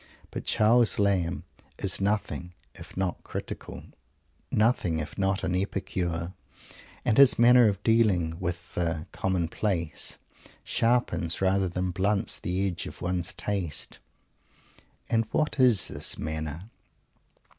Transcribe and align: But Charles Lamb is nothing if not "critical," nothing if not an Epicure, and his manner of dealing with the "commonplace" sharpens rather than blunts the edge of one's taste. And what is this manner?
But 0.31 0.45
Charles 0.45 0.97
Lamb 0.97 1.43
is 1.77 2.01
nothing 2.01 2.55
if 2.73 2.97
not 2.97 3.23
"critical," 3.23 3.83
nothing 4.49 4.97
if 4.97 5.15
not 5.15 5.43
an 5.43 5.53
Epicure, 5.53 6.33
and 7.05 7.19
his 7.19 7.37
manner 7.37 7.67
of 7.67 7.83
dealing 7.83 8.35
with 8.39 8.73
the 8.73 9.05
"commonplace" 9.11 10.17
sharpens 10.63 11.39
rather 11.39 11.69
than 11.69 11.91
blunts 11.91 12.39
the 12.39 12.65
edge 12.65 12.87
of 12.87 13.03
one's 13.03 13.31
taste. 13.35 13.99
And 15.07 15.25
what 15.31 15.59
is 15.59 15.87
this 15.89 16.17
manner? 16.17 16.71